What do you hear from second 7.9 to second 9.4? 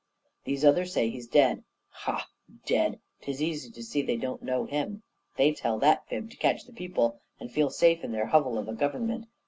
in their hovel of a government.